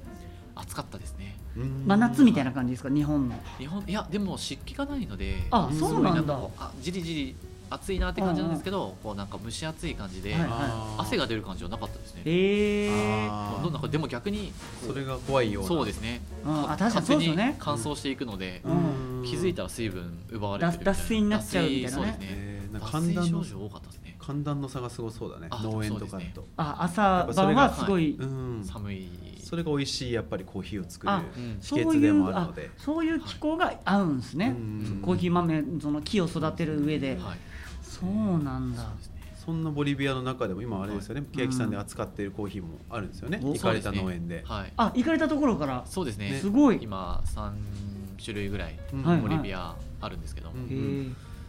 [0.56, 1.36] 暑かったですね。
[1.58, 1.84] うん。
[1.86, 2.90] 真夏みたいな感じですか？
[2.90, 3.36] 日本の。
[3.58, 6.40] 日本いやでも湿気がないのであそうなんだ。
[6.58, 7.36] あじりじり
[7.70, 10.36] 暑いなって感じなんですけど、こうなんか蒸し暑い感じで、
[10.98, 13.30] 汗が出る感じはなかったですね、ええ
[13.64, 14.52] どんなかでも逆に
[14.86, 15.68] それが怖いような。
[15.70, 16.72] そうですね、うん。
[16.72, 17.56] あ確かにそうですよね。
[17.60, 19.24] 乾燥していくので、うん。
[19.26, 20.94] 気づいたら水分奪われてるみたいな。
[20.94, 21.92] 脱水になっちゃうみたいなね。
[21.92, 22.28] 脱水そうですね。
[22.30, 24.16] えーなんか脱寒暖症状多かったですね。
[24.20, 25.48] 寒暖の差がすごそうだね。
[25.50, 28.64] あ農園とかと、あ朝晩はすごい、うん。
[28.66, 29.08] 寒い。
[29.42, 31.14] それが美味しいやっぱりコーヒーを作る
[31.62, 32.70] 秘訣でいうあもあるので。
[32.78, 35.00] そういう気候が合うんですね、うん。
[35.04, 37.38] コーヒー豆その木を育てる上で、はい
[38.00, 38.84] そうなんだ。
[38.84, 38.90] ね。
[39.46, 41.38] そんなボリビアの中でも今あれですよね、い。
[41.38, 44.44] 欅さんで扱っているコーヒーもあるんですよね、お行かれた農園で。
[44.46, 44.74] はい。
[44.76, 45.84] あ行かれたところから。
[45.86, 46.40] そうですね。
[46.42, 46.80] すごい。
[46.82, 47.56] 今三
[48.24, 49.04] 種類ぐらいうん。
[49.04, 50.50] はいボリビアあるんですけど。
[50.50, 50.56] も、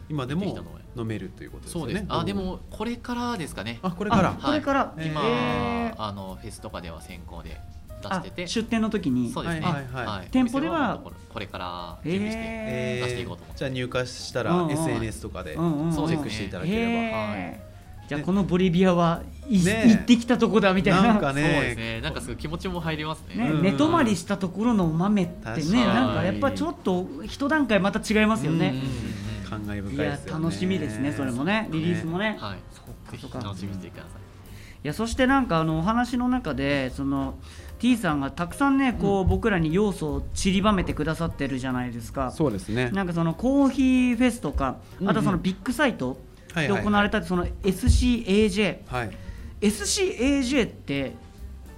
[0.09, 0.57] 今でも
[0.95, 1.93] 飲めるということですそうよね。
[1.95, 3.79] ですあでもこれからですかね。
[3.81, 4.29] あこれから。
[4.29, 5.07] あこれから、はい。
[5.07, 7.59] 今、へえあのフェスとかでは先行で
[8.09, 8.47] 出あしてて。
[8.47, 9.31] 出店の時に。
[9.31, 10.05] そうですね、はいはい。
[10.05, 10.27] はい。
[10.31, 10.99] 店舗では。
[11.37, 17.67] これから準備して、へ出していこうと思ってじゃあ入荷したらうんうん SNS とかでチェックしていただければ、へはえ
[18.07, 19.89] じゃあこのボリビアはい、ねえ。
[19.89, 21.03] 行ってきたとこだみたいな。
[21.03, 21.95] なんかそうですね。
[21.95, 23.35] ねなんかすごい気持ちも入りますね。
[23.35, 23.61] ねうん。
[23.61, 28.81] 寝泊まりしたところのお豆ってねなんかやっぱちょっと一段階また違いますよね、
[29.47, 30.43] 感慨深いいやですよね。
[30.43, 32.37] 楽しみですねそれもねリリースもね。
[32.39, 32.57] はい。
[32.73, 33.39] そうかそうか。
[33.39, 34.11] 楽しみにしてください。
[34.83, 37.35] いやそしてなんかあのお話の中でその
[37.79, 42.31] T さんがたくさんねこう、僕らに要素を散りばめてくださってるじゃないですか。
[42.31, 42.89] そうですね。
[42.91, 46.17] なんかそのコーヒーフェスとかあとはそのビッグサイト
[46.55, 49.11] で行われたその SCAJ はい。
[49.61, 51.13] SCAJ って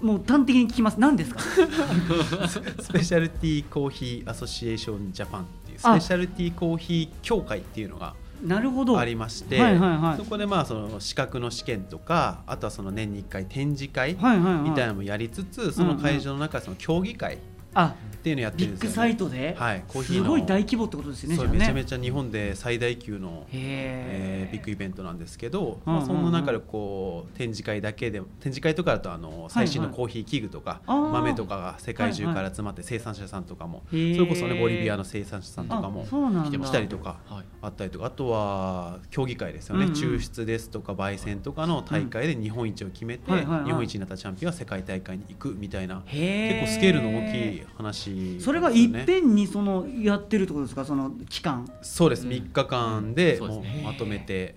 [0.01, 0.99] もう端的に聞きます。
[0.99, 1.41] 何ですか？
[2.81, 8.97] スペシャルティーコーヒーアソシエーションジャパンっていうスあペシャルティーコーヒー協会っていうのがなるほど。
[8.97, 10.17] ありまして、はいはいはい。
[10.17, 17.37] そこでまあその資格の試験とかあとはその年に1回展示会みたいなのもやりつつ、その会場の中でその競技会
[17.73, 20.23] あっていうのをやってビッグるんですよ、ね、サイトで、はい、コーヒーの。
[20.25, 21.47] すごい大規模ってことですよね。
[21.47, 24.51] めちゃめちゃ日本で最大級の、えへー。
[24.51, 25.79] ビッグイベントなんですけど、うんうんうん。
[25.85, 31.09] まあ、その中でこう展示会だけで展示会とかだとあの最新のコーヒー器具とか、あー。
[31.09, 34.15] 豆とかが世界中から集まって生産者さんとかも、へー。
[34.15, 37.45] それこそねボリビアの生産者さんとかあも来たりとかはい。
[37.61, 39.95] あったりとかあとは競技会ですよね、うんうん。
[39.95, 43.65] 抽出ですとか焙煎とかの大会で日本一を決めて、はいはいはい。
[43.65, 50.85] 日本一になったチャンピオンは世界大会に行くみたいなへ結構スケールの大きい話なんですよね、それがいっぺんにそのやってるってことですか？
[50.85, 51.69] その期間。
[51.81, 52.25] そうです。
[52.25, 52.31] うん。
[52.31, 54.55] 3日間でもうまとめて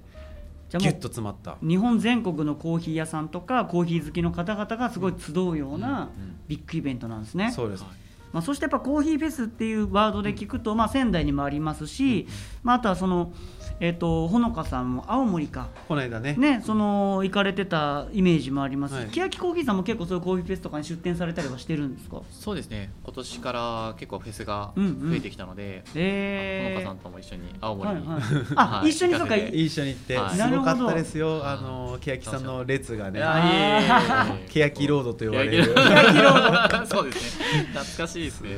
[0.69, 1.57] じゃあもうギュッと詰まった。
[1.61, 6.11] 日本全国のコーヒー屋さんとかコーヒー好きの方々がすごい集うような
[6.49, 7.83] ビッグイベントなんですね、そうです。
[7.83, 7.93] はい
[8.33, 12.27] まあ、そしてやっぱコーヒーフェスっていうワードで聞くと、まあ、仙台にもありますし、
[12.63, 13.35] まあ、あとはその、
[13.81, 16.35] えっとほのかさんも青森か、この間ね。
[16.39, 18.95] ね、その行かれてたイメージもあります。
[18.95, 19.31] し、はい。
[19.31, 22.21] 欅コーヒーさんも結構そういうコーヒーフェスとかに出店されたりはしてるんですか？
[22.31, 22.91] そうですね。
[23.05, 26.75] 今年から結構フェスがうんうん増えてきたので、え。
[26.75, 28.23] ーほのかさんとも一緒に青森に、はいはい
[28.57, 28.91] あはい。
[28.91, 30.37] 一緒にそうか一緒に行ってはい。
[30.37, 33.21] すごかったですよ、あの欅さんの列がね。
[34.49, 35.65] 欅ロードと言われる。
[35.65, 35.75] 欅
[36.23, 37.45] ロー そうですね。
[37.75, 38.51] 懐かしいですね。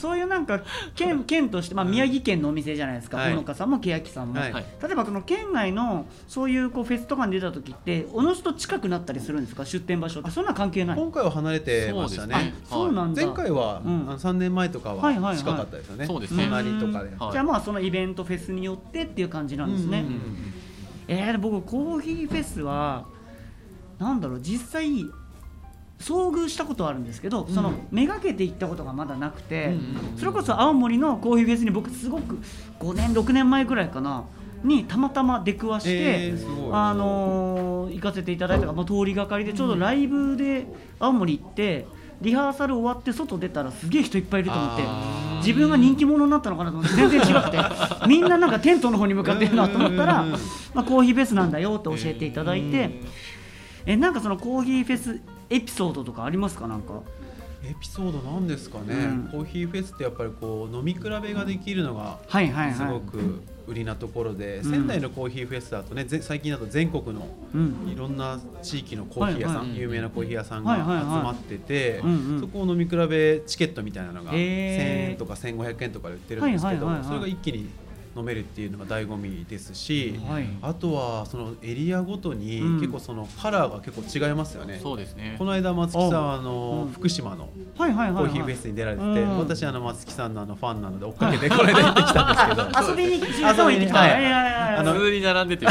[0.00, 0.60] そういうなんか
[0.94, 3.30] 県県として、まあ、宮城県のお店じゃないですか、はい。
[3.30, 4.52] ほのかさんも欅さんも、はい。
[4.52, 9.64] はい例えばその県外のそういうこうフェスとかに出た時っておのずと近くなったりするんですか？
[9.64, 10.30] 出店場所って。
[10.30, 10.96] そんな関係ない。
[10.98, 12.54] 今回は離れてましたね。
[12.64, 13.24] そうなんだ。
[13.24, 14.00] 前回は、うん。
[14.08, 15.38] あの3年前とかはいはいははい。
[15.38, 16.44] 近かったですよね、そうですね。
[16.44, 17.32] 隣とかで、はい。
[17.32, 20.20] じゃあまあそのイベントフェスによってっていう感じなんですね、うんうんうん
[21.08, 23.06] えー、僕コーヒーフェスは
[23.98, 24.88] なんだろう実際
[25.98, 29.74] 遭遇したことはあるんですけど、そのめがけて行ったことがまだなくて、
[30.16, 32.38] それこそ青森のコーヒーフェスに僕すごく
[32.80, 34.24] 5年6年前ぐらいかな
[34.62, 40.66] にたまたま出くわして、えーあのー行かせていただいたか、まあ、通りがかりでちょうどライブで
[40.98, 41.86] 青森行って
[42.20, 44.82] リハーサル終わって外出たらすげえ人いっぱいいると思って
[45.38, 47.58] 自分が人気者になったのかなと思って全然違くて
[48.08, 50.24] みんななんかテントの方に向かってるなと思ったら、
[50.74, 53.00] まあ、コーヒーフェスなんだよって教えていただいて
[53.86, 56.66] えなんかそのコーヒーフェスエピソードとかありますか？
[56.66, 57.02] なんか。
[57.64, 59.28] エピソードなんですかね、うん。
[59.32, 62.74] コーヒーフェスってやっぱりこう飲み比べができるのがはいはいはい。
[62.74, 64.64] すごく売りなところで、ん。
[64.64, 67.90] 仙台のコーヒーフェスだとねぜ最近だと全国のうん。
[67.90, 72.02] いろんな地域のコーヒー屋さん、有名なコーヒー屋さんが集まってて、
[72.38, 75.10] そこを飲み比べチケットみたいなのが1000へー。
[75.12, 77.68] 円とか1500円とかで売ってるんですけど、それが一気に
[78.16, 80.48] 飲めるっていうのが醍醐味ですし、はい。
[80.62, 82.80] あとはそのエリアごとにうん。
[82.80, 84.80] 結構そのカラーが結構違いますよね。
[84.82, 85.36] そうですね。
[85.38, 86.92] この間松木さんあうのん。
[86.92, 89.38] 福島のコーヒーフェスに出られてて、うん。
[89.38, 92.62] 私あの松木さんのあのファンなので追っかけてこれで行ってきたんですけど。
[92.72, 93.86] あ 遊びに自分も行って。
[93.86, 95.66] きたはいあの普通に並んでて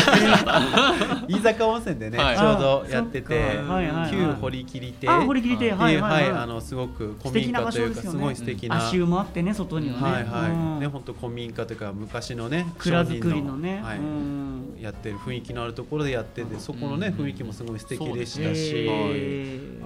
[1.27, 2.37] 飯坂 温泉でね、はい。
[2.37, 4.11] ちょうどやっててはいはいはい。
[4.11, 5.09] 旧堀切亭。
[5.09, 5.71] あ堀切り亭。
[5.73, 10.01] はいいあはいのすごく古民家というかすごい素敵な、足湯もあってね外にはね。
[10.01, 10.79] はいはい、うん。
[10.79, 13.81] ね本当古民家というか昔のね蔵造りのね。
[13.83, 14.77] はいうん。
[14.81, 18.87] やってる雰囲気のあるところでやっててそこのねうん雰囲気もすごい素敵でしたし、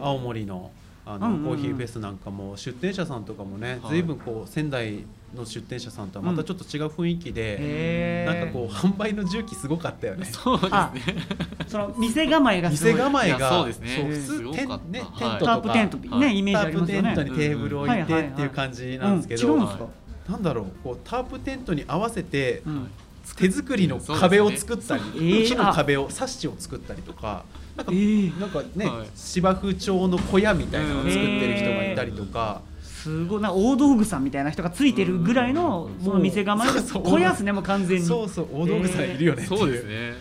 [0.02, 0.72] 青森の
[1.06, 1.46] あの、うんうんうん。
[1.46, 10.26] コーヒーフェスなんかも出店者さんとかもね、はい随分こう仙台の出店者さんとはまたちょっと違う雰囲気で、なんかこう販売の重機すごかったよね。
[10.26, 11.02] そうですあね
[11.68, 13.88] その店構えが店構えがそうですね。
[13.96, 15.20] そう普す通テンねはい。
[15.20, 16.20] テントとかタープテントはい。
[16.30, 17.08] ねイメージありタープますよね。
[17.10, 19.62] テントにテーブル置いてっていう感じなんですけど、うん。
[19.62, 19.86] 違うんですか？
[20.30, 22.92] なんだろうこうタープテントに合わせてうん。
[23.38, 25.04] 手作りの壁を作ったり、
[25.46, 27.46] 木の壁をサッシを作ったりとか
[27.78, 28.39] なんか,、えー。
[28.39, 29.08] なんかね、はい。
[29.15, 32.62] 芝生調の小屋みたいなのを作ってる人がいたりとか。
[32.82, 33.42] すごい。
[33.42, 36.04] な大道具さんみたいな人がついてるぐらいのうん。
[36.04, 38.06] その店構えで小安ねもう完全に。
[38.06, 40.13] そうそう大道具さんいるよねそうですね。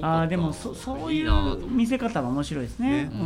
[0.00, 2.90] あーでもそそういう見せ方は面白いですね。
[2.90, 3.10] ね。
[3.12, 3.18] うん。
[3.18, 3.22] で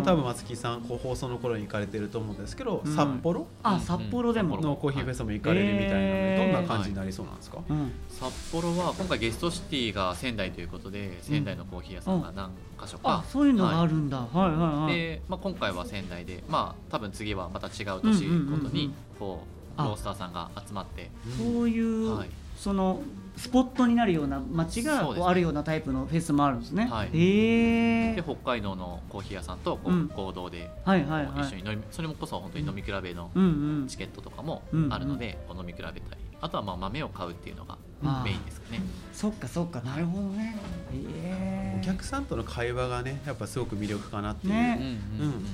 [0.00, 2.96] も多分松木さんこう放送の頃に行かれてると思うんですけど、うん。
[2.96, 3.46] 札幌？
[3.62, 4.60] あ札幌でも。
[4.60, 7.92] のコーヒーフェスも行かれるみたいなので、はいどんな感じになりそうなんですか、うん。
[8.08, 14.18] 札幌は今回ゲストシティが仙台ということで仙台のコーヒー屋さんが何か所か、あそういうのがあはるんだ。
[14.18, 14.94] はいはいはい。
[14.94, 18.62] で、まあ、今回は仙台で、まあ、多分次はまた違う年うんうんうんうん。
[18.62, 19.44] ごとにこ
[19.78, 21.10] うあロースターさんが集まって。
[21.38, 22.30] そういう、はい。
[22.56, 23.00] その
[23.40, 26.84] スポットになるような街がこうあるようなタイプのフェスもあるんですね。
[26.90, 27.08] はい。
[27.14, 30.02] へえで北海道のコーヒー屋さんとこうん。
[30.04, 30.70] う合同で。
[30.86, 33.42] 一緒に飲みそれもこそ本当に飲み比べのうん。
[33.42, 33.46] う
[33.84, 36.00] んチケットとかもうんあるのでこう飲み比べたり
[36.42, 37.78] あとはまあ豆を買うっていうのが
[38.24, 38.82] メインですかね。
[39.14, 39.80] そっかそっか。
[39.80, 40.58] なるほどね。
[40.92, 44.78] へえお客さんとの会話がねやっぱすごく魅力かなっていう、ね。
[45.18, 45.32] うんうん。
[45.32, 45.44] うん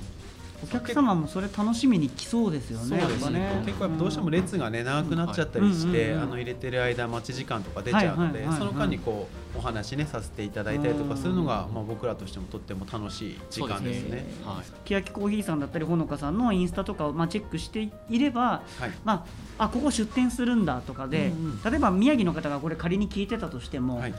[0.62, 3.00] お客様もそれ楽しみに来そうですよね。
[3.00, 3.62] そうですね。
[3.64, 14.26] 結構どうしても列がね長くなっちゃったりして、あの入れてる間待ち時間とか出ちゃうので、その間にこうお話ねさせていただいたりとかするのが、まあ、僕らとしてもとっても楽しい時間ですね。
[14.44, 14.64] はい。
[14.84, 18.90] 欅コーヒーさんだったりほのかさんのインスタとかをまあチェックしていれば、はい。
[19.04, 19.26] ま
[19.58, 21.32] あ、あここ出店するんだとかで、
[21.64, 24.14] 例えば宮城の方がこれ仮に聞いてたとしても、はい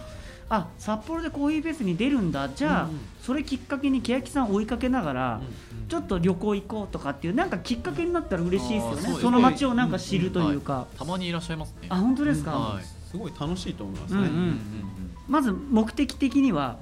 [0.49, 2.49] あ札幌でコーヒーフェスに出るんだ。
[2.49, 2.99] じゃあ、うんうん。
[3.21, 5.41] それきっかけに欅さん追いかけながら、
[5.89, 9.21] ちょっと旅行行こうとかっていうなんかきっかけになったら嬉しいですよね。
[9.21, 11.87] その街をなんか知るというか、たまにいらっしゃいますね。
[11.89, 12.83] あ本当ですか、はい。
[12.83, 14.19] すごい楽しいと思いますね。
[14.19, 14.31] うんうん。
[14.31, 16.77] うんうんまず目的的には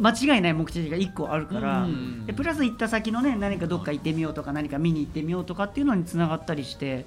[0.00, 2.26] 間違いない目的が1個あるから、うんうん。
[2.26, 7.06] でプラス行った先のね何かどっか行ってみようとか何か見に行ってみようとかっていうのにつながったりして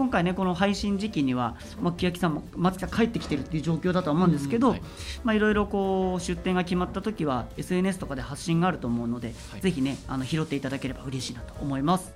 [0.00, 4.82] 今回ねこの配信時期には、まあ、木さんも松木さん帰ってきてるっていう状況だとは思うんですけど、うんはい。
[5.24, 9.60] まあいろいろこう出店が決まった時は SNS とかで発信があると思うので、はい。
[9.60, 12.14] ぜひねあの拾っていただければ嬉しいなと思います。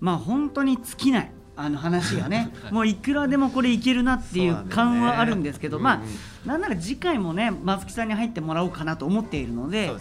[0.00, 2.72] まあ本当に尽きないあの話がね、 はい。
[2.72, 6.00] もういくらでもこれいけるなっていう感はあるんですけど、まあ
[6.44, 9.92] なんなら次回もね松木さんに入ってもらおうかなと思っているので。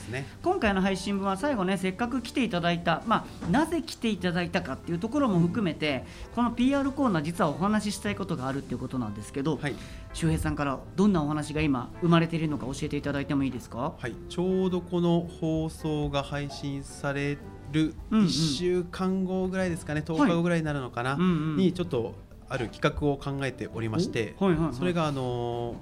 [0.41, 9.75] 今回の配信分は最後ねせっかく来ていただいた、まあ、なぜ来ていただいたかっていうところも含めてこの PR コーナー実はお話ししたいことがあるっていうことなんですけど、はい。
[10.13, 13.93] 周平さんからどんなお話が今生まれているのか教えていただいてもいいですか？
[13.97, 17.37] はい、ちょうどこの放送が配信され
[17.73, 18.25] るうんうん。
[18.25, 22.13] 1週間後ぐらいですかね、10日後ぐらいになるのかな、うんうんにちょっと
[22.49, 24.75] ある企画を考えておりまして、おはいはいはい。
[24.75, 25.75] それがあの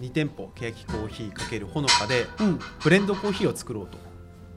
[0.00, 3.98] ー、2店舗欅コーヒー×ほのかでうん、ブレンドコーヒーを作ろうと、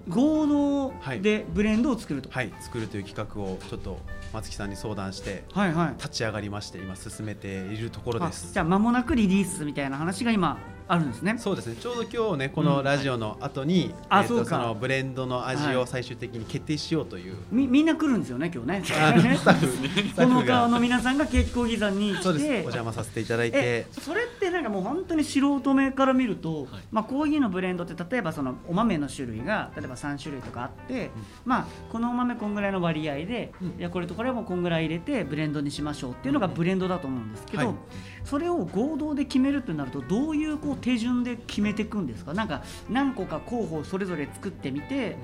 [0.09, 1.21] 合同はい。
[1.21, 3.99] でブレンドを作ると、はい、作るという企画をちょっと
[4.33, 5.93] 松木さんに相談してはい、はい。
[5.97, 8.51] 立ち上がりまして今進めているところあです。
[8.51, 8.59] じ。
[8.59, 11.35] ゃあ間もなくリリースみたいな話が今あるんですね。
[11.37, 11.75] そうですね。
[11.75, 15.75] ちょうど今日ねこのラジオの後に、えーとあそのブレンドの味はい。
[15.77, 18.83] を最終的に決定しようという、みみんな来るんですよね今日ね。
[18.83, 26.83] あスタッフこの顔の皆さんがケーキコーヒーさんに来てお邪魔させていただいえてそれってなんかもう本当に素人目から見ると、はい。
[26.91, 31.11] まあ、コーヒーのブレンドって例えばそのお豆の種類が例えば3種類とかあって、
[31.45, 33.67] まあ、このお豆こんぐらいの割合で、うん。
[33.79, 37.75] いやこれとこれもこんぐらい入れてブレンドにしましょうっていうのがブレンドだと思うんですけど、はい。
[38.23, 42.33] それを合同で決めるってなるとどういうこう手順で決めていくんですか？
[42.33, 45.17] なんか何個か候補をそれぞれ作ってみて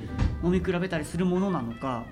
[0.44, 2.04] 飲み比べたりするものなのか。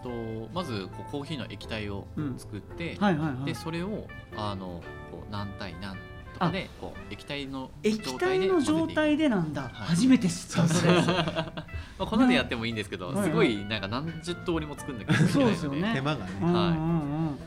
[0.00, 0.10] と
[0.54, 2.06] まずこうコーヒーの液体を
[2.36, 2.96] 作って、
[3.44, 4.06] でそれを
[4.36, 4.80] あの
[5.10, 5.96] こう何対何
[6.38, 9.70] とかでこう液体の液体の状態ででなんだ、はい。
[9.72, 11.52] 初めて知ったそれ ま
[11.98, 15.32] あ粉でやってもいいんですけど、すごいなんか何十通りも作んなきゃいけないので。
[15.32, 15.92] そうですよね。
[15.94, 16.70] 手間がね、うんうんはい。
[16.70, 17.38] うん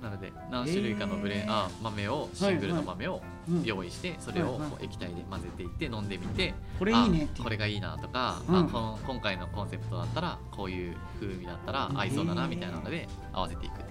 [0.00, 1.46] なので何種類かのブレン、えー。
[1.50, 3.62] あ豆をシングルの豆をうん。
[3.62, 4.70] 用意してそれをはいはい。
[4.70, 8.56] こう液体で混ぜていって飲んでみてこれいいねこれがいいなとか、うん。
[8.56, 13.90] あこの今回のコンセプトだったらこういう風味だったら合いそうだなみたいなので合わせていくって感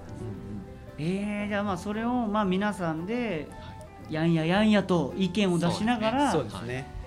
[1.02, 3.48] えー、じゃあまあそれをまあ皆さんで
[4.10, 7.00] やんややんやと意見を出しながら、そうですね。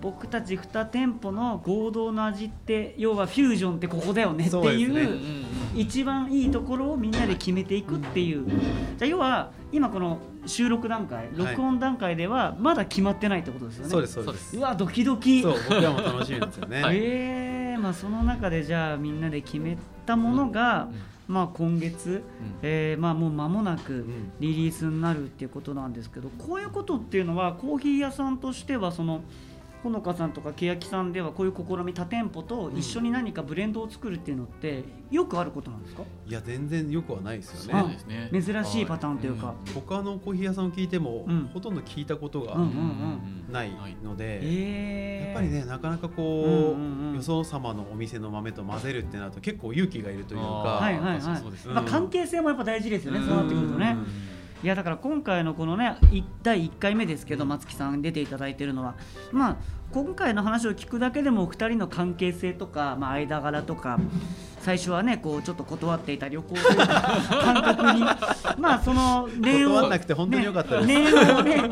[0.00, 5.44] 僕たち2店舗の合同の味って要はフュージョンってここだよねっていう
[5.74, 14.50] 一番いいところをみんなで決めていくっていう、じゃあ要は今この収録段階録音段階ではまだ決まってないってことですよね、そうですそうです。
[14.50, 15.42] すうわドキドキ。
[15.42, 19.76] そう僕らも楽しみですよね、はいえーまあ、その中でじゃあみんなで決め
[20.06, 20.88] たものが、
[21.26, 22.22] まあ、今月、
[22.62, 24.32] えーまあ、もう間もなくん。
[24.40, 29.22] リリースになるっていうことなんですけどこういうことっていうのはコーヒー屋さんとしてはその
[29.82, 38.42] ほのかさんとかけやきさんではこういう試み多店舗と一緒に何かブレンドを作るっていうのってよくあることなんですか、いや全然よくはないですよそねね。
[38.42, 42.70] 珍しいパターンというか、他のコーヒー屋さんを聞いても、うんほとんど聞いたことがうんうんう
[43.50, 43.70] んない
[44.02, 47.14] ので、えー、やっぱりねなかなかこう,、うんうんうん。
[47.16, 51.20] よそ様のお店の豆と混ぜるってなると結構勇気がいるというか、はいはいはい。
[51.68, 53.96] まあ、関係性もやっぱ大事ですよね、うんそうなってくるとね。
[53.96, 54.00] う
[54.34, 58.96] んいやだから今回のこのねい第1回目ですけど松木さん出ていただいてるのは。
[59.30, 59.56] まあ
[59.90, 63.98] 今回の話を聞くだけでも2人の関係性とか、まあ、間柄とか
[64.60, 68.00] 最初はねこうちょっと断っていた旅行という 感覚に
[68.58, 70.86] まあその念をなくて本当に良かったです。
[70.86, 71.62] ね念をね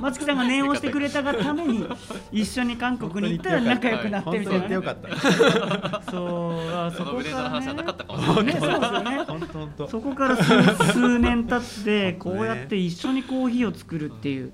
[0.00, 1.86] 松木さんが念をしてくれたがために
[2.32, 6.10] 一緒に韓国に行ったら仲良くなってみたいな、ね、言ってよかった。
[6.10, 7.30] そうあそこからね。
[7.30, 8.44] の話はなかったかもしれない。
[8.46, 9.16] ねそうですよね。
[9.26, 9.88] 本当本当。
[9.88, 14.52] そこから数数年経ってこうやって一緒にコーヒーを作るっていう。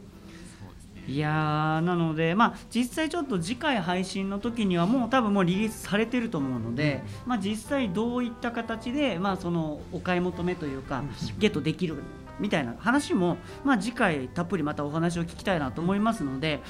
[1.07, 11.03] いやーなので、まあ、実際ちょっと次回配信の時にはもう多分もうリリースされてると思うので、まあ、実際どういった形で、まあ、そのお買い求めというか
[11.39, 11.97] ゲットできる
[12.39, 16.61] みたいな話も、まあ、次回たっぷりまたお話を聞きたいなと思いますので、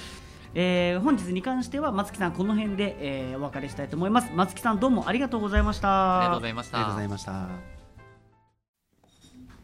[0.55, 4.31] えー本日に関しては松木さんこの辺で、えーお別れしたいと思います。
[4.35, 6.19] 松木さんどうもありがとうございました。
[6.19, 6.79] ありがとうございました。
[6.79, 7.82] ありがとうございました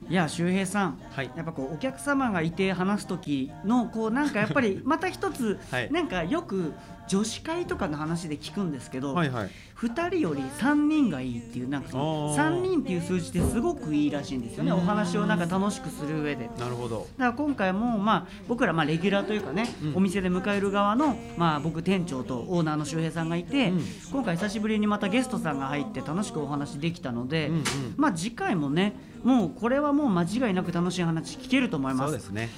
[0.09, 1.31] いや周平さんはい。
[1.37, 5.93] やっぱこうお客様がいて話す時のこうなんかやっぱりまた一つ、 はい。
[5.93, 6.73] なんかよく
[7.09, 9.51] 女子会とかの話で聞くんですけど、はいはい。
[9.79, 12.53] 2人より3人がいいっていうなんかそのあー。
[12.53, 14.73] 3人っていう数字ってすごくいいらしいんですよね。
[14.73, 16.51] お話をなんか楽しくする上で。
[16.59, 17.07] なるほど。
[17.17, 19.97] だから今回もまあ僕らまあレギュラーというかね、うん。
[19.97, 23.83] お店で迎える側のまあ僕店長とオーナーの周平さんがいて、うん。
[24.13, 27.65] 今回久しぶりにまたゲストさんが入って楽しくお話できたので、うんうん。
[27.97, 32.11] まあ次回もねもうこれはもう間違いなく楽しい話聞けると思います。
[32.11, 32.49] そうですね。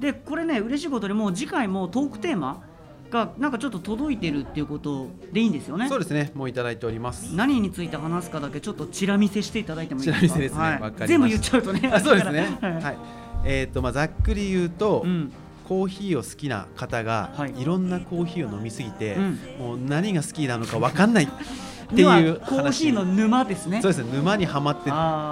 [0.00, 2.62] でこれね嬉しいことにもう次回もトークテーマ
[3.10, 5.88] がなんかちょっと届いてるっていうことでいいんですよね？
[5.88, 6.30] そうですね。
[6.34, 7.34] もういただいております。
[7.34, 10.28] 何について話すかだけちょっとチラ見せしていただいてもいいですか？
[10.28, 10.60] チラ見せですね。
[10.60, 11.08] はい。
[11.08, 11.90] 全部言っちゃうとね。
[11.92, 12.58] あそうですね。
[12.60, 12.72] はい。
[12.74, 12.96] はい。
[13.44, 15.32] えっとまあざっくり言うとうん。
[15.66, 17.60] コーヒーを好きな方がはい。
[17.60, 19.38] いろんなコーヒーを飲みすぎてうん。
[19.58, 21.28] もう何が好きなのか分かんない
[21.92, 23.80] っていうコーヒーの話沼ですね。
[23.80, 24.10] そうですね。
[24.12, 24.90] 沼にはまって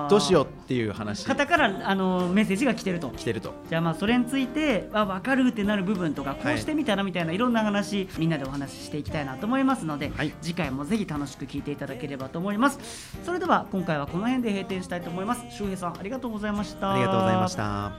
[0.09, 1.27] どうしようっていう話。
[1.27, 3.11] 方からあのメッセージが来てると。
[3.11, 3.55] 来てると。
[3.69, 10.33] じゃあまあそれについてあ分かるってなる部分とかこうしてみたらみたいないろんな話みんなでお話ししていきたいなと思いますので、はい。
[10.41, 12.79] 次回もぜひ楽しく聞いていただければと思います。
[13.25, 15.45] それでは今回はこの辺で閉店したいと思います。
[15.51, 16.93] 周平さんありがとうございました。
[16.93, 17.93] ありがとうございました。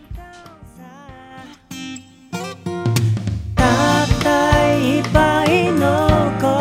[3.56, 6.55] たった一杯のコーヒ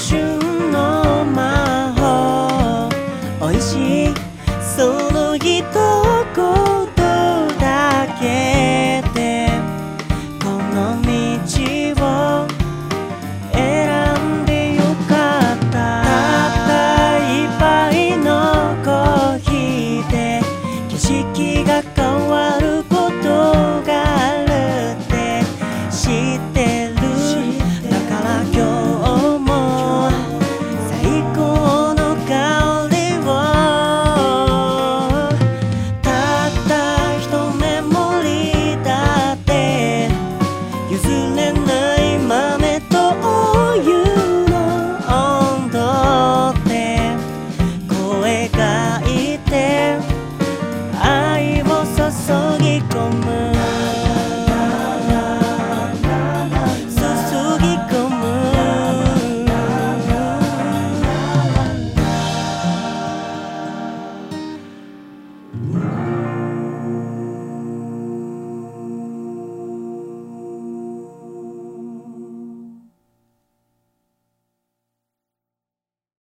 [0.00, 0.39] っ